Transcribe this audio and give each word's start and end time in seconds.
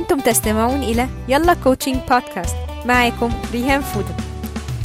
أنتم 0.00 0.20
تستمعون 0.20 0.82
إلى 0.82 1.08
يلا 1.28 1.54
كوتشنج 1.54 1.96
بودكاست 1.96 2.56
معاكم 2.84 3.32
ريهام 3.52 3.80
فودة 3.80 4.14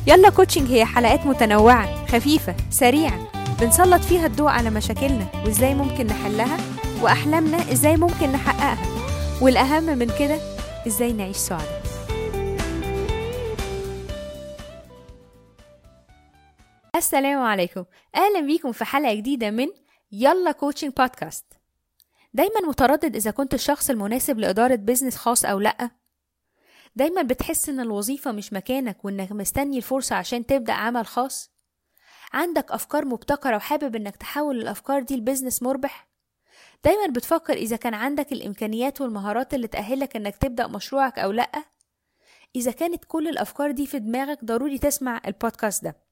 يلا 0.08 0.30
كوتشنج 0.30 0.72
هي 0.72 0.86
حلقات 0.86 1.26
متنوعة 1.26 2.06
خفيفة 2.06 2.56
سريعة. 2.70 3.32
بنسلط 3.62 4.02
فيها 4.02 4.26
الضوء 4.26 4.50
على 4.50 4.70
مشاكلنا 4.70 5.28
وإزاي 5.46 5.74
ممكن 5.76 6.08
نحلها 6.08 6.58
وأحلامنا 7.02 7.72
إزاي 7.72 7.98
ممكن 7.98 8.32
نحققها. 8.32 8.78
والأهم 9.42 9.84
من 9.84 10.12
كده 10.20 10.38
إزاي 10.88 11.14
نعيش 11.14 11.38
سعداء. 11.38 11.84
السلام 16.96 17.42
عليكم. 17.42 17.84
أهلا 18.16 18.40
بيكم 18.40 18.72
في 18.72 18.86
حلقة 18.86 19.14
جديدة 19.14 19.52
من 19.52 19.68
يلا 20.12 20.52
كوتشنج 20.52 20.92
بودكاست 20.98 21.46
دايما 22.36 22.62
متردد 22.68 23.16
إذا 23.16 23.32
كنت 23.32 23.54
الشخص 23.54 23.90
المناسب 23.90 24.40
لإدارة 24.40 24.76
business 24.76 25.16
خاص 25.16 25.46
أو 25.46 25.60
لأ. 25.60 25.90
دايما 26.96 27.22
بتحس 27.22 27.70
إن 27.70 27.80
الوظيفة 27.80 28.32
مش 28.32 28.54
مكانك 28.54 29.06
وإنك 29.06 29.32
مستني 29.32 29.78
الفرصة 29.78 30.16
عشان 30.16 30.46
تبدأ 30.46 30.74
عمل 30.74 31.06
خاص. 31.06 31.52
عندك 32.34 32.72
أفكار 32.72 33.06
مبتكرة 33.06 33.56
وحابب 33.56 33.96
إنك 33.96 34.16
تحول 34.16 34.58
الأفكار 34.62 35.02
دي 35.02 35.16
ل 35.16 35.21
business 35.21 35.64
مربح. 35.64 36.10
دايما 36.84 37.08
بتفكر 37.08 37.54
إذا 37.54 37.76
كان 37.76 37.94
عندك 37.94 38.32
الإمكانيات 38.32 39.02
والمهارات 39.02 39.54
اللي 39.54 39.68
تأهلك 39.68 40.16
إنك 40.16 40.36
تبدأ 40.38 40.68
مشروعك 40.68 41.20
أو 41.20 41.32
لأ. 41.32 41.52
إذا 42.56 42.72
كانت 42.72 43.06
كل 43.06 43.28
الأفكار 43.28 43.72
دي 43.72 43.88
في 43.88 44.00
دماغك 44.00 44.46
ضروري 44.46 44.78
تسمع 44.78 45.22
البودكاست 45.28 45.84
ده. 45.84 46.05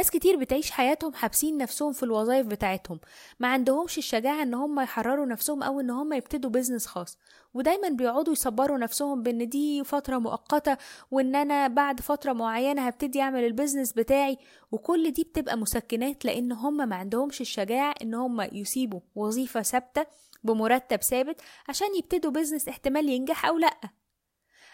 ناس 0.00 0.10
كتير 0.10 0.36
بتعيش 0.36 0.70
حياتهم 0.70 1.14
حابسين 1.14 1.58
نفسهم 1.58 1.92
في 1.92 2.02
الوظائف 2.02 2.46
بتاعتهم. 2.46 3.00
ما 3.40 3.48
عندهمش 3.48 3.98
الشجاعة 3.98 4.42
إن 4.42 4.54
هم 4.54 4.80
يحرروا 4.80 5.26
نفسهم 5.26 5.62
أو 5.62 5.80
إن 5.80 5.90
هم 5.90 6.12
يبتدوا 6.12 6.50
business 6.50 6.86
خاص. 6.86 7.18
ودايما 7.54 7.88
بيقعدوا 7.88 8.32
يصبروا 8.32 8.78
نفسهم 8.78 9.22
بإن 9.22 9.48
دي 9.48 9.84
فترة 9.84 10.18
مؤقتة 10.18 10.76
وإن 11.10 11.36
أنا 11.36 11.68
بعد 11.68 12.00
فترة 12.00 12.32
معينة 12.32 12.86
هبتدي 12.86 13.20
أعمل 13.20 13.44
ال 13.44 13.49
business 13.49 13.92
بتاعي. 13.92 14.38
وكل 14.72 15.10
دي 15.10 15.22
بتبقى 15.22 15.56
مسكنات 15.56 16.24
لأن 16.24 16.52
هم 16.52 16.88
ما 16.88 16.96
عندهمش 16.96 17.40
الشجاعة 17.40 17.94
إن 18.02 18.14
هم 18.14 18.40
يسيبوا 18.40 19.00
وظيفة 19.14 19.62
ثابتة 19.62 20.06
بمرتب 20.44 21.02
ثابت 21.02 21.40
عشان 21.68 21.88
يبتدوا 21.98 22.30
business 22.30 22.68
احتمال 22.68 23.08
ينجح 23.08 23.46
أو 23.46 23.58
لأ. 23.58 23.80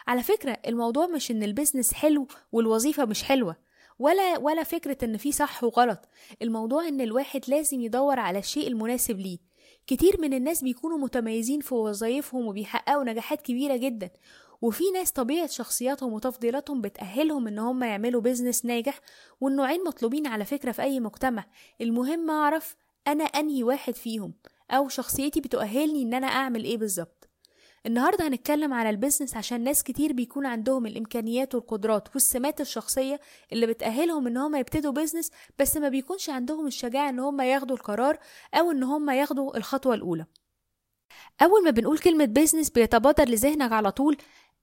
على 0.06 0.23
فكرة 0.23 0.58
الموضوع 0.67 1.06
مش 1.06 1.31
إن 1.31 1.42
ال 1.42 1.48
business 1.48 1.92
حلو 1.95 2.27
والوظيفة 2.53 3.05
مش 3.05 3.23
حلوة. 3.23 3.66
ولا 3.98 4.39
ولا 4.39 4.62
فكرة 4.62 5.05
إن 5.05 5.16
في 5.16 5.33
صح 5.33 5.64
وغلط. 5.64 6.08
الموضوع 6.42 6.89
إن 6.89 7.00
الواحد 7.00 7.41
لازم 7.48 7.80
يدور 7.80 8.19
على 8.19 8.39
الشيء 8.39 8.69
المناسب 8.69 9.20
ليه. 9.20 9.39
كتير 9.86 10.20
من 10.20 10.34
الناس 10.34 10.62
بيكونوا 10.62 10.98
متميزين 10.98 11.61
في 11.61 11.75
وظائفهم 11.75 12.47
وبيحققوا 12.47 13.05
نجاحات 13.05 13.42
كبيرة 13.42 13.77
جدا. 13.77 14.11
وفي 14.62 14.84
ناس 14.94 15.12
طبيعة 15.12 15.47
شخصياتهم 15.47 16.12
وتفضيلاتهم 16.12 16.80
بتأهلهم 16.80 17.48
إن 17.48 17.58
هم 17.58 17.84
يعملوا 17.84 18.20
business 18.20 18.65
ناجح 18.64 19.00
والنوعين 19.41 19.84
مطلوبين 19.84 20.27
على 20.27 20.44
فكرة 20.44 20.72
في 20.72 20.83
أي 20.83 21.00
مجتمع. 21.00 21.44
المهم 21.80 22.30
أعرف 22.30 22.77
أنا 23.06 23.24
أنهي 23.24 23.62
واحد 23.62 23.94
فيهم 23.94 24.34
أو 24.70 24.89
شخصيتي 24.89 25.41
بتؤهلني 25.41 26.02
إن 26.02 26.14
أنا 26.14 26.27
أعمل 26.27 26.64
إيه 26.64 26.77
بالظبط. 26.77 27.26
النهاردة 27.87 28.29
هنتكلم 28.29 28.73
على 28.73 28.91
ال 28.91 28.96
business 28.96 29.37
عشان 29.37 29.65
ناس 29.65 29.83
كتير 29.83 30.12
بيكون 30.12 30.47
عندهم 30.47 30.87
الإمكانيات 30.87 31.55
والقدرات 31.55 32.09
والسمات 32.15 32.61
الشخصية 32.61 33.20
اللي 33.53 33.67
بتأهلهم 33.67 34.27
إن 34.27 34.37
هم 34.37 34.56
يبتدوا 34.56 34.92
business 34.92 35.31
بس 35.59 35.77
ما 35.77 35.89
بيكونش 35.89 36.31
عندهم 36.31 36.67
الشجاعة 36.67 37.09
إن 37.09 37.19
هم 37.19 37.41
ياخدوا 37.41 37.77
القرار 37.77 38.19
أو 38.55 38.70
إن 38.70 38.83
هم 38.83 39.11
ياخدوا 39.11 39.57
الخطوة 39.57 39.95
الأولى. 39.95 40.27
أول 41.42 41.64
ما 41.64 41.70
بنقول 41.70 41.98
كلمة 41.98 42.25
business 42.25 42.70
بيتبادر 42.70 43.29
لذهنك 43.29 43.73
على 43.73 43.91
طول 43.92 44.17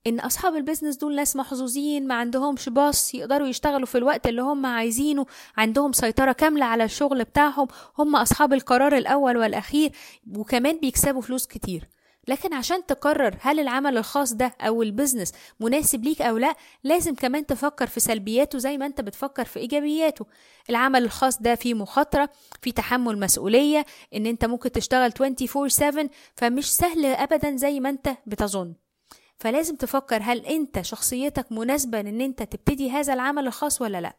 إن 0.07 0.19
أصحاب 0.19 0.55
ال 0.55 0.60
business 0.60 0.95
دول 0.97 1.16
ناس 1.16 1.35
محظوظين 1.35 2.07
ما 2.07 2.16
عندهمش 2.16 2.69
boss 2.69 3.16
يقدروا 3.16 3.47
يشتغلوا 3.47 3.85
في 3.85 3.97
الوقت 3.97 4.28
اللي 4.28 4.41
هم 4.41 4.66
عايزينه 4.66 5.25
عندهم 5.57 5.91
سيطرة 5.91 6.31
كاملة 6.31 6.66
على 6.66 6.84
الشغل 6.84 7.23
بتاعهم 7.23 7.67
هم 7.97 8.16
أصحاب 8.16 8.53
القرار 8.53 8.97
الأول 8.97 9.38
والأخير 9.38 9.91
وكمان 10.38 10.79
بيكسبوا 10.79 11.22
فلوس 11.22 11.47
كتير. 11.47 11.88
لكن 12.28 12.53
عشان 12.53 12.85
تقرر 12.85 13.35
هل 13.41 13.59
العمل 13.59 13.97
الخاص 13.97 14.34
ده 14.34 14.56
أو 14.61 14.84
ال 14.84 14.89
business 14.89 15.31
مناسب 15.59 16.03
ليك 16.03 16.22
أو 16.22 16.38
لأ 16.38 16.56
لازم 16.84 17.16
كمان 17.16 17.45
تفكر 17.45 17.88
في 17.88 18.00
سلبياته 18.00 18.57
زي 18.57 18.78
ما 18.78 18.85
أنت 18.85 19.01
بتفكر 19.01 19.45
في 19.45 19.59
إيجابياته. 19.59 20.25
العمل 20.69 21.03
الخاص 21.03 21.41
ده 21.41 21.56
فيه 21.56 21.73
مخاطرة 21.73 22.29
فيه 22.61 22.72
تحمل 22.72 23.19
مسؤولية 23.19 23.85
إن 24.16 24.25
أنت 24.25 24.45
ممكن 24.45 24.72
تشتغل 24.72 25.11
24/7 25.11 26.09
فمش 26.35 26.75
سهل 26.75 27.06
ابدا 27.06 27.56
زي 27.56 27.79
ما 27.79 27.89
أنت 27.89 28.09
بتظن. 28.25 28.73
فلازم 29.38 29.75
تفكر 29.75 30.19
هل 30.22 30.45
أنت 30.45 30.81
شخصيتك 30.81 31.51
مناسبة 31.51 32.00
إن 32.00 32.22
أنت 32.22 32.44
تبتدي 32.44 32.91
هذا 32.91 33.13
العمل 33.13 33.47
الخاص 33.47 33.81
ولا 33.81 34.01
لأ. 34.01 34.17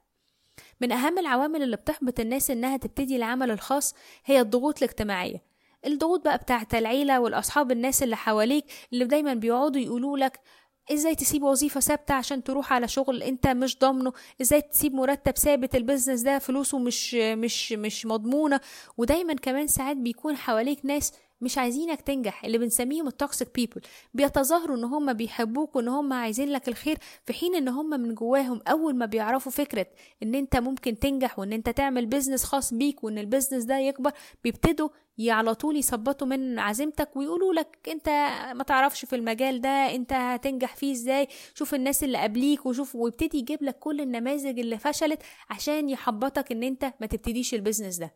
من 0.81 0.93
أهم 0.93 1.19
العوامل 1.19 1.63
اللي 1.63 1.77
بتحبط 1.77 2.21
الناس 2.21 2.51
إنها 2.51 2.77
تبتدي 2.77 3.17
العمل 3.17 3.51
الخاص 3.51 3.95
هي 4.25 4.41
الضغوط 4.41 4.79
الاجتماعية. 4.79 5.54
الضغوط 5.87 6.25
بقى 6.25 6.39
بتاعت 6.39 6.75
العيلة 6.75 7.21
والأصحاب 7.21 7.71
الناس 7.73 8.03
اللي 8.03 8.17
حواليك 8.17 8.65
اللي 8.93 9.05
دايما 9.05 9.35
بيقعدوا 9.35 9.81
يقولوا 9.83 10.19
لك 10.19 10.41
إزاي 10.93 11.15
تسيب 11.15 11.43
وظيفة 11.43 11.81
ثابتة 11.81 12.15
عشان 12.15 12.45
تروح 12.45 12.73
على 12.73 12.89
شغل 12.89 13.23
أنت 13.23 13.47
مش 13.47 13.79
ضامنه؟ 13.79 14.13
إزاي 14.43 14.63
تسيب 14.63 14.95
مرتب 14.95 15.37
ثابت؟ 15.39 15.75
ال 15.75 15.80
business 15.80 16.21
ده 16.21 16.39
فلوسه 16.39 16.79
مش 16.79 17.15
مش 17.15 17.73
مش 17.73 18.07
مضمونة. 18.07 18.61
ودايما 18.97 19.35
كمان 19.35 19.67
ساعات 19.67 19.97
بيكون 19.97 20.37
حواليك 20.37 20.79
ناس 20.85 21.13
مش 21.41 21.59
عايزينك 21.59 22.01
تنجح. 22.01 22.45
اللي 22.45 22.59
بنسميهم 22.59 23.07
ال 23.07 23.14
toxic 23.14 23.49
people 23.55 23.81
بيتظاهروا 24.15 24.77
إن 24.77 24.85
هم 24.85 25.13
بيحبوك 25.13 25.77
وإن 25.77 25.89
هم 25.89 26.13
عايزين 26.13 26.49
لك 26.49 26.69
الخير 26.69 26.99
في 27.27 27.33
حين 27.33 27.55
إن 27.55 27.69
هم 27.69 27.91
من 27.91 28.15
جواهم 28.15 28.61
أول 28.69 28.95
ما 28.97 29.07
بيعرفوا 29.07 29.53
فكرة 29.53 29.87
إن 30.23 30.35
أنت 30.35 30.57
ممكن 30.57 30.99
تنجح 30.99 31.39
وإن 31.39 31.53
أنت 31.53 31.69
تعمل 31.71 32.07
business 32.07 32.45
خاص 32.45 32.75
بيك 32.75 33.05
وإن 33.05 33.19
ال 33.19 33.24
business 33.24 33.65
ده 33.65 33.79
يكبر 33.79 34.11
بيبتدوا 34.45 34.89
على 35.29 35.55
طول 35.55 35.77
يثبطوا 35.77 36.27
من 36.27 36.59
عزيمتك 36.59 37.17
ويقولوا 37.17 37.55
لك 37.55 37.79
أنت 37.89 38.09
ما 38.55 38.65
تعرفش 38.65 39.05
في 39.05 39.17
المجال 39.17 39.61
ده 39.61 39.69
أنت 39.69 40.13
هتنجح 40.13 40.77
فيه 40.77 40.93
إزاي؟ 40.93 41.29
شوف 41.55 41.75
الناس 41.75 42.05
اللي 42.05 42.19
قبليك 42.19 42.67
وشوف 42.67 42.95
ويبتدي 42.97 43.39
يجيب 43.39 43.63
لك 43.63 43.79
كل 43.79 44.01
النماذج 44.01 44.59
اللي 44.59 44.79
فشلت 44.79 45.23
عشان 45.51 45.89
يحبطك 45.89 46.53
إن 46.53 46.63
أنت 46.63 46.93
ما 47.01 47.07
تبتديش 47.07 47.55
ال 47.55 47.60
business 47.60 47.97
ده. 47.97 48.15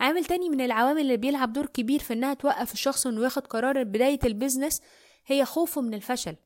عامل 0.00 0.24
تاني 0.24 0.48
من 0.48 0.60
العوامل 0.60 1.00
اللي 1.00 1.16
بيلعب 1.16 1.52
دور 1.52 1.66
كبير 1.66 2.00
في 2.00 2.12
إنها 2.12 2.34
توقف 2.34 2.72
الشخص 2.72 3.06
إنه 3.06 3.24
ياخد 3.24 3.46
قرار 3.46 3.82
بداية 3.82 4.18
ال 4.24 4.30
business 4.30 4.82
هي 5.26 5.44
خوفه 5.44 5.80
من 5.80 5.94
الفشل. 5.94 6.36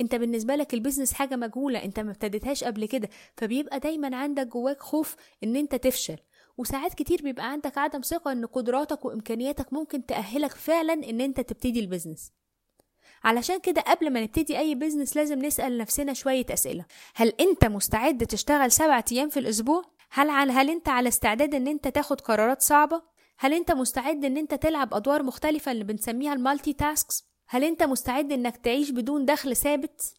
أنت 0.00 0.14
بالنسبة 0.14 0.56
لك 0.56 0.74
ال 0.74 0.78
business 0.78 1.12
حاجة 1.12 1.36
مجهولة 1.36 1.84
أنت 1.84 2.00
ما 2.00 2.10
ابتديتهاش 2.10 2.64
قبل 2.64 2.86
كده 2.86 3.08
فبيبقى 3.36 3.80
دايما 3.80 4.16
عندك 4.16 4.46
جواك 4.46 4.80
خوف 4.80 5.16
إن 5.44 5.56
أنت 5.56 5.74
تفشل. 5.74 6.16
وساعات 6.58 6.94
كتير 6.94 7.22
بيبقى 7.22 7.50
عندك 7.52 7.78
عدم 7.78 8.00
ثقة 8.00 8.32
إن 8.32 8.46
قدراتك 8.46 9.04
وإمكانياتك 9.04 9.72
ممكن 9.72 10.06
تأهلك 10.06 10.50
فعلا 10.50 10.92
إن 10.92 11.20
أنت 11.20 11.40
تبتدي 11.40 11.80
ال 11.80 11.86
business 11.86 12.32
علشان 13.24 13.60
كده 13.60 13.80
قبل 13.80 14.10
ما 14.10 14.20
نبتدي 14.20 14.58
أي 14.58 14.74
business 14.74 15.16
لازم 15.16 15.38
نسأل 15.38 15.78
نفسنا 15.78 16.12
شوية 16.12 16.46
أسئلة. 16.50 16.84
هل 17.14 17.28
أنت 17.40 17.64
مستعد 17.64 18.26
تشتغل 18.26 18.72
سبعة 18.72 19.04
أيام 19.12 19.28
في 19.28 19.40
الأسبوع؟ 19.40 19.84
هل 20.14 20.30
على 20.30 20.52
هل 20.52 20.70
انت 20.70 20.88
على 20.88 21.08
استعداد 21.08 21.54
ان 21.54 21.66
انت 21.68 21.88
تاخد 21.88 22.20
قرارات 22.20 22.62
صعبة؟ 22.62 23.02
هل 23.38 23.52
انت 23.54 23.72
مستعد 23.72 24.24
ان 24.24 24.36
انت 24.36 24.54
تلعب 24.54 24.94
أدوار 24.94 25.22
مختلفة 25.22 25.72
اللي 25.72 25.84
بنسميها 25.84 26.32
ال 26.32 26.72
multitasks؟ 26.72 27.24
هل 27.48 27.64
انت 27.64 27.82
مستعد 27.82 28.32
انك 28.32 28.56
تعيش 28.56 28.90
بدون 28.90 29.24
دخل 29.24 29.56
ثابت؟ 29.56 30.14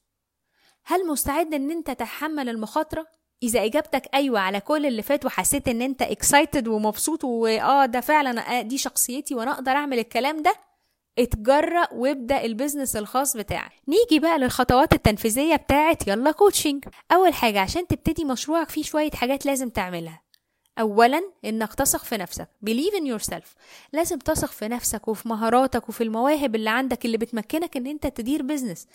هل 0.86 1.08
مستعد 1.08 1.54
ان 1.54 1.72
انت 1.72 1.88
تتحمل 1.92 2.50
المخاطرة؟ 2.50 3.08
إذا 3.44 3.66
إجابتك 3.66 4.10
أيوه 4.14 4.40
على 4.40 4.60
كل 4.60 4.86
اللي 4.86 5.02
فات 5.02 5.26
وحسيت 5.26 5.68
إن 5.68 5.82
أنت 5.82 6.02
excited 6.02 6.68
ومبسوط 6.68 7.24
واه 7.24 7.86
ده 7.86 8.02
فعلا 8.02 8.62
دي 8.62 8.78
شخصيتي 8.78 9.36
وأنا 9.36 9.52
أقدر 9.52 9.72
أعمل 9.72 10.00
الكلام 10.00 10.42
ده 10.42 10.54
اتجرأ 11.20 11.88
وابدأ 11.94 12.46
ال 12.46 12.51
business 12.51 12.96
الخاص 12.96 13.38
بتاعك. 13.38 13.72
نيجي 13.88 14.20
بقى 14.20 14.38
للخطوات 14.40 14.94
التنفيذية 14.94 15.56
بتاعت 15.56 16.08
يلا 16.08 16.32
coaching 16.32 16.86
أول 17.12 17.34
حاجة 17.34 17.60
عشان 17.60 17.88
تبتدي 17.88 18.26
مشروعك 18.26 18.70
فيه 18.70 18.84
شوية 18.84 19.12
حاجات 19.12 19.46
لازم 19.46 19.70
تعملها. 19.70 20.24
أولا 20.80 21.22
إنك 21.46 21.74
تثق 21.74 22.04
في 22.04 22.18
نفسك. 22.18 22.48
Believe 22.70 23.00
in 23.00 23.04
yourself. 23.20 23.46
لازم 23.94 24.18
تثق 24.20 24.52
في 24.52 24.68
نفسك 24.68 25.08
وفي 25.08 25.28
مهاراتك 25.30 25.90
وفي 25.90 26.04
المواهب 26.04 26.56
اللي 26.56 26.70
عندك 26.70 27.06
اللي 27.06 27.18
بتمكنك 27.18 27.78
إن 27.78 27.88
أنت 27.88 28.08
تدير 28.08 28.42
business 28.42 28.88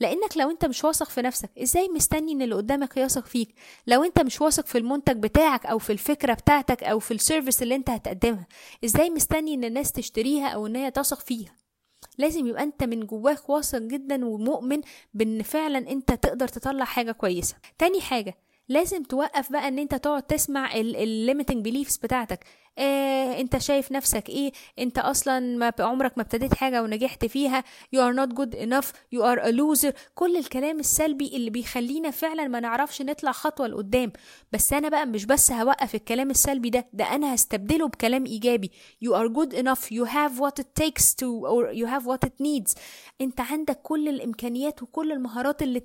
لأنك 0.00 0.36
لو 0.36 0.50
أنت 0.50 0.64
مش 0.64 0.84
واثق 0.84 1.08
في 1.08 1.22
نفسك 1.22 1.50
إزاي 1.62 1.88
مستني 1.88 2.32
إن 2.32 2.42
اللي 2.42 2.54
قدامك 2.54 2.96
يثق 2.96 3.26
فيك؟ 3.26 3.54
لو 3.86 4.04
أنت 4.04 4.20
مش 4.20 4.40
واثق 4.40 4.66
في 4.66 4.78
المنتج 4.78 5.16
بتاعك 5.16 5.66
أو 5.66 5.78
في 5.78 5.92
الفكرة 5.92 6.34
بتاعتك 6.34 6.84
أو 6.84 6.98
في 6.98 7.14
ال 7.14 7.20
service 7.20 7.62
اللي 7.62 7.74
أنت 7.74 7.90
هتقدمها 7.90 8.46
إزاي 8.84 9.10
مستني 9.10 9.54
إن 9.54 9.64
الناس 9.64 9.92
تشتريها 9.92 10.48
أو 10.48 10.66
إن 10.66 10.76
هي 10.76 10.90
تثق 10.90 11.20
فيها؟ 11.20 11.65
لازم 12.18 12.46
يبقى 12.46 12.62
انت 12.62 12.84
من 12.84 13.06
جواك 13.06 13.50
واثق 13.50 13.78
جدا 13.78 14.26
ومؤمن 14.26 14.80
بإن 15.14 15.42
فعلا 15.42 15.78
انت 15.78 16.12
تقدر 16.12 16.48
تطلع 16.48 16.84
حاجة 16.84 17.12
كويسة. 17.12 17.56
تاني 17.78 18.00
حاجة 18.00 18.34
لازم 18.68 19.02
توقف 19.02 19.52
بقى 19.52 19.68
إن 19.68 19.78
انت 19.78 19.94
تقعد 19.94 20.22
تسمع 20.22 20.74
ال 20.74 20.84
limiting 20.84 21.64
beliefs 21.64 21.96
بتاعتك. 21.96 22.44
آه 22.78 23.40
انت 23.40 23.58
شايف 23.58 23.92
نفسك 23.92 24.28
إيه؟ 24.28 24.52
انت 24.78 24.98
أصلا 24.98 25.40
ما 25.40 25.72
عمرك 25.80 26.12
ما 26.18 26.22
ابتديت 26.22 26.54
حاجة 26.54 26.82
ونجحت 26.82 27.24
فيها. 27.24 27.64
You 27.96 27.98
are 27.98 28.16
not 28.16 28.34
good 28.36 28.54
enough. 28.54 28.86
You 29.14 29.20
are 29.22 29.40
a 29.40 29.50
loser. 29.52 29.92
كل 30.14 30.36
الكلام 30.36 30.80
السلبي 30.80 31.36
اللي 31.36 31.50
بيخلينا 31.50 32.10
فعلا 32.10 32.48
ما 32.48 32.60
نعرفش 32.60 33.02
نطلع 33.02 33.32
خطوة 33.32 33.66
لقدام. 33.66 34.12
بس 34.52 34.72
أنا 34.72 34.88
بقى 34.88 35.06
مش 35.06 35.24
بس 35.24 35.52
هوقف 35.52 35.94
الكلام 35.94 36.30
السلبي 36.30 36.70
ده 36.70 36.86
ده 36.92 37.04
أنا 37.14 37.34
هستبدله 37.34 37.88
بكلام 37.88 38.26
إيجابي. 38.26 38.70
You 39.04 39.08
are 39.08 39.28
good 39.28 39.52
enough. 39.56 39.90
You 39.90 40.04
have 40.04 40.38
what 40.40 40.62
it 40.62 40.82
takes 40.84 41.14
to 41.14 41.26
or 41.26 41.72
you 41.72 41.86
have 41.86 42.04
what 42.06 42.28
it 42.28 42.42
needs. 42.42 42.74
انت 43.20 43.40
عندك 43.40 43.82
كل 43.82 44.08
الإمكانيات 44.08 44.82
وكل 44.82 45.12
المهارات 45.12 45.62
اللي 45.62 45.80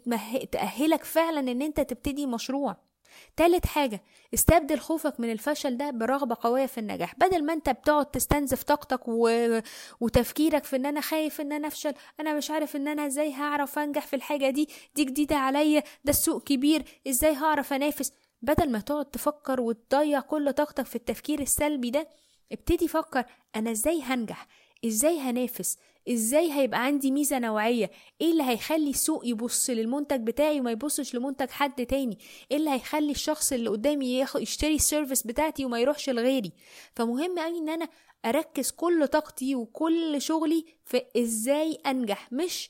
تأهلك 0.52 1.04
فعلا 1.04 1.52
إن 1.52 1.62
انت 1.62 1.80
تبتدي 1.80 2.26
مشروع. 2.26 2.91
تالت 3.38 3.66
حاجة 3.66 4.02
استبدل 4.34 4.80
خوفك 4.80 5.20
من 5.20 5.32
الفشل 5.32 5.78
ده 5.78 5.92
برغبة 5.92 6.38
قوية 6.42 6.66
في 6.66 6.78
النجاح. 6.78 7.16
بدل 7.16 7.46
ما 7.46 7.54
انت 7.54 7.70
بتقعد 7.70 8.06
تستنزف 8.06 8.64
طاقتك 8.64 9.02
و... 9.08 9.60
وتفكيرك 10.00 10.64
في 10.64 10.76
ان 10.76 10.86
أنا 10.86 11.02
خايف 11.02 11.42
ان 11.42 11.52
أنا 11.52 11.68
افشل 11.68 11.94
أنا 12.20 12.34
مش 12.34 12.52
عارف 12.52 12.76
ان 12.76 12.88
أنا 12.88 13.06
إزاي 13.08 13.34
هعرف 13.34 13.80
انجح 13.80 14.08
في 14.08 14.16
الحاجة 14.16 14.50
دي 14.50 14.70
دي 14.96 15.04
جديدة 15.04 15.36
عليا 15.36 15.84
ده 16.06 16.10
السوق 16.10 16.44
كبير 16.44 16.84
إزاي 17.08 17.34
هعرف 17.36 17.74
انافس؟ 17.74 18.14
بدل 18.42 18.72
ما 18.72 18.80
تقعد 18.80 19.06
تفكر 19.06 19.62
وتضيع 19.62 20.20
كل 20.20 20.54
طاقتك 20.54 20.86
في 20.86 20.96
التفكير 20.96 21.40
السلبي 21.42 21.90
ده 21.90 22.08
ابتدي 22.52 22.88
فكر 22.88 23.24
أنا 23.56 23.72
إزاي 23.72 24.02
هنجح؟ 24.02 24.48
إزاي 24.86 25.20
هنافس؟ 25.20 25.78
إزاي 26.10 26.52
هيبقى 26.54 26.84
عندي 26.86 27.12
ميزة 27.12 27.40
نوعية؟ 27.40 27.92
إيه 28.22 28.32
اللي 28.32 28.44
هيخلي 28.44 28.90
السوق 28.90 29.28
يبص 29.28 29.70
للمنتج 29.70 30.22
بتاعي 30.28 30.60
وما 30.60 30.72
يبصش 30.72 31.16
لمنتج 31.16 31.50
حد 31.50 31.86
تاني؟ 31.86 32.18
إيه 32.52 32.58
اللي 32.58 32.70
هيخلي 32.70 33.12
الشخص 33.12 33.54
اللي 33.54 33.70
قدامي 33.70 34.20
يشتري 34.36 34.76
ال 34.76 34.82
service 34.82 35.28
بتاعتي 35.28 35.66
وما 35.66 35.80
يروحش 35.80 36.10
لغيري؟ 36.10 36.52
فمهم 36.96 37.40
قوي 37.40 37.58
إن 37.58 37.70
أنا 37.70 37.88
أركز 38.26 38.72
كل 38.72 39.08
طاقتي 39.08 39.56
وكل 39.56 40.22
شغلي 40.22 40.66
في 40.86 41.02
إزاي 41.18 41.74
أنجح 41.86 42.32
مش 42.34 42.70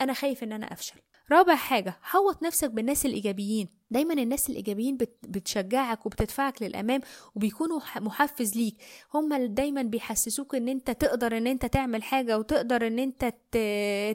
أنا 0.00 0.12
خايف 0.12 0.42
إن 0.42 0.52
أنا 0.52 0.72
أفشل. 0.72 1.00
رابع 1.30 1.54
حاجة 1.54 1.98
حوط 2.02 2.42
نفسك 2.42 2.70
بالناس 2.70 3.06
الإيجابيين. 3.06 3.68
دايما 3.90 4.14
الناس 4.14 4.50
الإيجابيين 4.50 4.98
بتشجعك 5.22 6.06
وبتدفعك 6.06 6.62
للأمام 6.62 7.00
وبيكونوا 7.34 7.80
محفز 7.96 8.56
ليك. 8.56 8.76
هما 9.14 9.46
دايما 9.46 9.82
بيحسسوك 9.82 10.54
إن 10.54 10.68
أنت 10.68 10.90
تقدر 10.90 11.36
إن 11.36 11.46
أنت 11.46 11.66
تعمل 11.66 12.02
حاجة 12.02 12.38
وتقدر 12.38 12.86
إن 12.86 12.98
أنت 12.98 13.34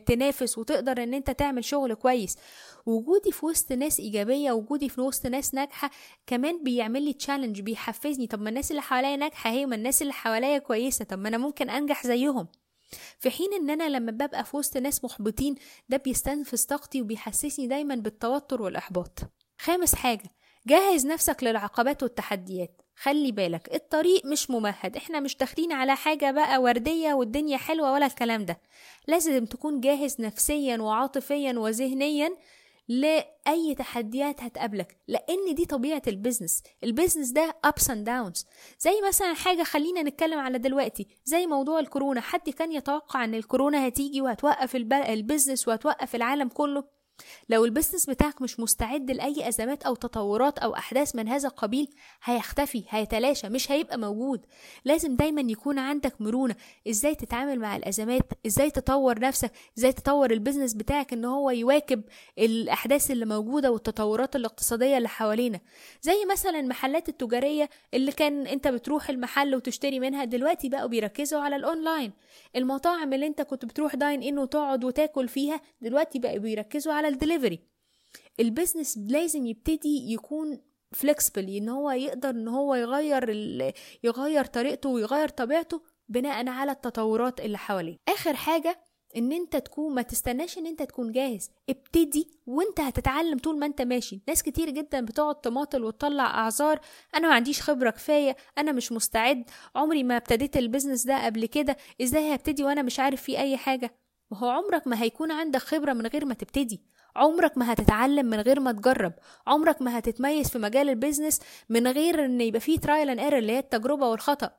تنافس 0.06 0.58
وتقدر 0.58 1.04
إن 1.04 1.14
أنت 1.14 1.32
تعمل 1.32 1.66
شغل 1.66 1.94
كويس. 1.94 2.38
وجودي 2.86 3.32
في 3.32 3.46
وسط 3.46 3.72
ناس 3.72 4.00
إيجابية 4.00 4.52
وجودي 4.52 4.90
في 4.90 5.02
وسط 5.02 5.28
ناس 5.28 5.54
ناجحة 5.54 5.92
كمان 6.28 6.64
بيعمل 6.64 7.02
لي 7.02 7.14
تشالنج 7.14 7.62
بيحفزني. 7.62 8.28
طب 8.28 8.42
ما 8.42 8.50
الناس 8.50 8.72
اللي 8.72 8.82
حواليا 8.82 9.16
ناجحة 9.16 9.50
هي 9.50 9.66
ما 9.66 9.76
الناس 9.76 10.02
اللي 10.02 10.14
حواليا 10.14 10.58
كويسة 10.58 11.06
طب 11.06 11.20
ما 11.20 11.28
أنا 11.30 11.38
ممكن 11.38 11.70
أنجح 11.70 12.08
زيهم. 12.08 12.48
في 13.20 13.30
حين 13.30 13.54
إن 13.54 13.70
أنا 13.70 13.90
لما 13.90 14.12
ببقى 14.12 14.46
في 14.46 14.58
وسط 14.58 14.78
ناس 14.78 15.04
محبطين 15.04 15.56
ده 15.90 15.98
بيستنفذ 15.98 16.66
طاقتي 16.66 17.02
وبيحسسني 17.02 17.68
دايما 17.68 17.96
بالتوتر 17.96 18.62
والإحباط. 18.62 19.20
خامس 19.60 19.96
حاجة 19.96 20.30
جهز 20.68 21.06
نفسك 21.06 21.44
للعقبات 21.44 22.04
والتحديات. 22.04 22.82
خلي 22.96 23.32
بالك 23.32 23.76
الطريق 23.76 24.26
مش 24.26 24.50
ممهد. 24.52 24.96
إحنا 24.98 25.20
مش 25.20 25.38
داخلين 25.38 25.72
على 25.72 25.96
حاجة 25.96 26.32
بقى 26.32 26.58
وردية 26.62 27.14
والدنيا 27.14 27.58
حلوة 27.58 27.92
ولا 27.92 28.06
الكلام 28.06 28.46
ده. 28.46 28.62
لازم 29.08 29.46
تكون 29.46 29.82
جاهز 29.82 30.22
نفسيا 30.22 30.78
وعاطفيا 30.78 31.54
وذهنيا 31.60 32.30
لأي 32.88 33.76
تحديات 33.78 34.42
هتقابلك 34.44 34.98
لأن 35.08 35.56
دي 35.56 35.66
طبيعة 35.66 36.02
ال 36.08 36.14
business 36.14 36.64
ال 36.84 36.89
business 36.89 37.30
ده 37.30 37.56
ups 37.68 37.84
and 37.84 38.08
downs. 38.08 38.46
زي 38.80 39.02
مثلا 39.08 39.34
حاجة 39.34 39.64
خلينا 39.64 40.04
نتكلم 40.04 40.40
على 40.40 40.58
دلوقتي 40.58 41.08
زي 41.26 41.48
موضوع 41.48 41.80
الكورونا. 41.80 42.22
حد 42.22 42.50
كان 42.50 42.72
يتوقع 42.72 43.24
إن 43.24 43.36
الكورونا 43.36 43.88
هتيجي 43.88 44.22
وهتوقف 44.22 44.76
ال 44.76 44.86
business 44.86 45.68
وهتوقف 45.68 46.16
العالم 46.16 46.48
كله؟ 46.50 46.97
لو 47.50 47.66
ال 47.66 47.70
business 47.70 48.10
بتاعك 48.10 48.42
مش 48.42 48.60
مستعد 48.60 49.12
لأي 49.12 49.48
أزمات 49.48 49.84
أو 49.84 49.96
تطورات 49.96 50.60
أو 50.60 50.76
أحداث 50.76 51.16
من 51.16 51.28
هذا 51.28 51.48
القبيل 51.48 51.88
هيختفي 52.24 52.84
هيتلاشى 52.90 53.50
مش 53.50 53.72
هيبقى 53.72 53.98
موجود. 54.00 54.46
لازم 54.86 55.16
دايما 55.16 55.42
يكون 55.42 55.80
عندك 55.80 56.22
مرونة. 56.22 56.56
إزاي 56.90 57.16
تتعامل 57.16 57.60
مع 57.60 57.76
الأزمات؟ 57.76 58.24
إزاي 58.48 58.72
تطور 58.72 59.20
نفسك؟ 59.20 59.52
إزاي 59.78 59.94
تطور 59.94 60.32
ال 60.32 60.36
business 60.36 60.74
بتاعك 60.74 61.14
إن 61.14 61.26
هو 61.26 61.50
يواكب 61.52 62.02
الأحداث 62.40 63.12
اللي 63.12 63.26
موجودة 63.26 63.72
والتطورات 63.72 64.36
الاقتصادية 64.36 64.98
اللي 64.98 65.10
حوالينا؟ 65.10 65.60
زي 66.02 66.26
مثلا 66.32 66.60
المحلات 66.60 67.10
التجارية 67.10 67.70
اللي 67.94 68.12
كان 68.12 68.48
أنت 68.48 68.68
بتروح 68.68 69.10
المحل 69.10 69.56
وتشتري 69.56 70.00
منها 70.00 70.24
دلوقتي 70.24 70.70
بقوا 70.70 70.88
بيركزوا 70.88 71.40
على 71.42 71.56
الأونلاين. 71.56 72.12
المطاعم 72.56 73.14
اللي 73.14 73.28
أنت 73.28 73.42
كنت 73.42 73.66
بتروح 73.66 73.96
dine 73.96 74.24
in 74.24 74.40
وتقعد 74.40 74.84
وتاكل 74.84 75.28
فيها 75.28 75.62
دلوقتي 75.82 76.20
بقوا 76.20 76.38
بيركزوا 76.38 76.94
على 76.94 77.07
الدليفري. 77.08 77.60
ال 78.40 78.46
business 78.46 78.98
لازم 78.98 79.46
يبتدي 79.46 80.14
يكون 80.14 80.62
flexible 80.92 81.50
إن 81.50 81.70
هو 81.70 81.92
يقدر 81.92 82.30
إن 82.30 82.48
هو 82.48 82.76
يغير 82.76 83.30
يغير 84.04 84.46
طريقته 84.46 84.90
ويغير 84.90 85.30
طبيعته 85.30 85.82
بناء 86.10 86.48
على 86.48 86.72
التطورات 86.72 87.40
اللي 87.40 87.58
حواليه. 87.58 87.98
آخر 88.08 88.36
حاجة 88.36 88.80
إن 89.18 89.32
أنت 89.32 89.56
تكون 89.56 89.96
ما 89.96 90.02
تستناش 90.02 90.58
إن 90.58 90.68
أنت 90.68 90.84
تكون 90.84 91.12
جاهز. 91.12 91.50
ابتدي 91.70 92.32
وأنت 92.46 92.80
هتتعلم 92.80 93.40
طول 93.40 93.60
ما 93.60 93.66
أنت 93.66 93.82
ماشي. 93.82 94.22
ناس 94.28 94.44
كتير 94.44 94.70
جدا 94.70 95.02
بتقعد 95.02 95.42
تماطل 95.42 95.84
وتطلع 95.84 96.26
أعذار. 96.26 96.80
أنا 97.16 97.28
ما 97.28 97.34
عنديش 97.34 97.62
خبرة 97.62 97.90
كفاية. 97.90 98.36
أنا 98.58 98.72
مش 98.72 98.92
مستعد. 98.92 99.50
عمري 99.76 100.04
ما 100.04 100.18
ابتديت 100.18 100.58
ال 100.58 100.63
business 100.63 101.06
ده 101.06 101.26
قبل 101.26 101.46
كده. 101.46 101.78
إزاي 102.02 102.36
هبتدي 102.36 102.64
وأنا 102.64 102.82
مش 102.82 103.00
عارف 103.00 103.22
فيه 103.22 103.38
أي 103.38 103.58
حاجة؟ 103.58 103.96
وهو 104.32 104.50
عمرك 104.50 104.88
ما 104.88 105.02
هيكون 105.02 105.32
عندك 105.32 105.60
خبرة 105.60 105.94
من 105.94 106.08
غير 106.08 106.26
ما 106.26 106.34
تبتدي. 106.34 106.82
عمرك 107.18 107.58
ما 107.58 107.74
هتتعلم 107.74 108.26
من 108.26 108.40
غير 108.40 108.60
ما 108.60 108.72
تجرب. 108.72 109.14
عمرك 109.48 109.82
ما 109.82 110.00
هتتميز 110.00 110.50
في 110.50 110.60
مجال 110.60 110.90
ال 110.90 110.95
business 110.95 111.40
من 111.70 111.88
غير 111.88 112.26
إن 112.26 112.42
يبقى 112.42 112.60
فيه 112.60 112.80
trial 112.80 113.10
and 113.10 113.20
error 113.20 113.38
اللي 113.40 113.52
هي 113.52 113.60
التجربة 113.60 114.08
والخطأ. 114.08 114.52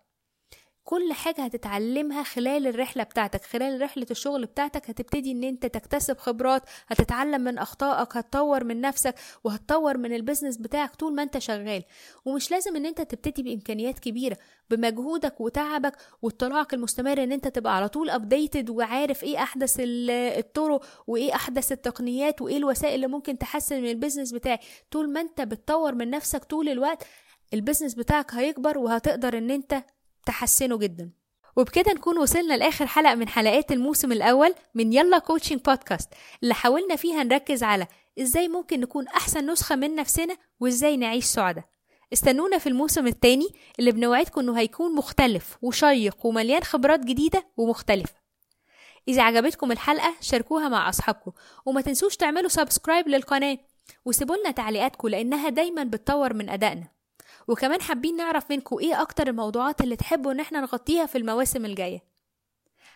كل 0.88 1.12
حاجة 1.12 1.42
هتتعلمها 1.44 2.22
خلال 2.22 2.66
الرحلة 2.66 3.02
بتاعتك 3.02 3.44
خلال 3.44 3.82
رحلة 3.82 4.06
الشغل 4.10 4.46
بتاعتك 4.46 4.90
هتبتدي 4.90 5.32
إن 5.32 5.44
أنت 5.44 5.66
تكتسب 5.66 6.18
خبرات 6.18 6.62
هتتعلم 6.88 7.40
من 7.40 7.58
أخطائك 7.58 8.16
هتطور 8.16 8.64
من 8.64 8.80
نفسك 8.80 9.14
وهتطور 9.44 9.96
من 9.96 10.12
ال 10.14 10.19
business 10.19 10.56
بتاعك 10.56 10.94
طول 10.96 11.14
ما 11.14 11.22
أنت 11.22 11.38
شغال. 11.38 11.84
ومش 12.24 12.50
لازم 12.50 12.76
إن 12.76 12.86
أنت 12.86 13.00
تبتدي 13.00 13.42
بإمكانيات 13.42 13.98
كبيرة 13.98 14.36
بمجهودك 14.70 15.40
وتعبك 15.40 15.96
واطلاعك 16.22 16.74
المستمر 16.74 17.22
إن 17.22 17.32
أنت 17.32 17.48
تبقى 17.48 17.76
على 17.76 17.88
طول 17.88 18.10
updated 18.10 18.70
وعارف 18.70 19.22
إيه 19.24 19.42
أحدث 19.42 19.76
الطرق 19.80 20.84
وإيه 21.06 21.34
أحدث 21.34 21.72
التقنيات 21.72 22.42
وإيه 22.42 22.56
الوسائل 22.56 22.94
اللي 22.94 23.06
ممكن 23.06 23.38
تحسن 23.38 23.82
من 23.82 23.90
ال 23.90 23.95
business 23.95 24.32
بتاعي 24.32 24.58
طول 24.90 25.12
ما 25.12 25.20
أنت 25.20 25.40
بتطور 25.40 25.94
من 25.94 26.10
نفسك 26.10 26.44
طول 26.44 26.68
الوقت 26.68 27.04
ال 27.54 27.59
business 27.59 27.94
بتاعك 27.94 28.34
هيكبر 28.34 28.78
وهتقدر 28.78 29.38
إن 29.38 29.50
أنت 29.50 29.82
تحسنه 30.28 30.78
جدا. 30.78 31.10
وبكده 31.56 31.92
نكون 31.92 32.18
وصلنا 32.18 32.54
لآخر 32.54 32.86
حلقة 32.86 33.14
من 33.14 33.28
حلقات 33.28 33.72
الموسم 33.72 34.12
الأول 34.12 34.54
من 34.74 34.92
يلا 34.92 35.18
coaching 35.18 35.60
podcast 35.60 36.08
اللي 36.42 36.54
حاولنا 36.54 36.96
فيها 36.96 37.22
نركز 37.24 37.62
على 37.62 37.86
إزاي 38.20 38.48
ممكن 38.48 38.80
نكون 38.80 39.08
أحسن 39.08 39.50
نسخة 39.50 39.76
من 39.76 39.94
نفسنا 39.94 40.36
وإزاي 40.60 40.96
نعيش 40.96 41.24
سعدا 41.24 41.64
استنونا 42.12 42.58
في 42.58 42.68
الموسم 42.68 43.06
الثاني 43.06 43.48
اللي 43.78 43.92
بنوعدكم 43.92 44.40
إنه 44.40 44.58
هيكون 44.58 44.94
مختلف 44.94 45.58
وشيق 45.62 46.26
ومليان 46.26 46.62
خبرات 46.62 47.00
جديدة 47.00 47.46
ومختلفة. 47.56 48.14
إذا 49.08 49.22
عجبتكم 49.22 49.72
الحلقة 49.72 50.14
شاركوها 50.20 50.68
مع 50.68 50.88
أصحابكم 50.88 51.32
وما 51.66 51.80
تنسوش 51.80 52.16
تعملوا 52.16 52.48
subscribe 52.48 53.08
للقناة 53.08 53.58
وسيبولنا 54.04 54.50
تعليقاتكم 54.50 55.08
لأنها 55.08 55.48
دايما 55.48 55.84
بتطور 55.84 56.34
من 56.34 56.48
أدائنا. 56.50 56.97
وكمان 57.48 57.80
حابين 57.80 58.16
نعرف 58.16 58.50
منكم 58.50 58.78
إيه 58.78 59.02
أكتر 59.02 59.28
الموضوعات 59.28 59.80
اللي 59.80 59.96
تحبوا 59.96 60.32
إن 60.32 60.40
إحنا 60.40 60.60
نغطيها 60.60 61.06
في 61.06 61.18
المواسم 61.18 61.64
الجاية. 61.64 62.02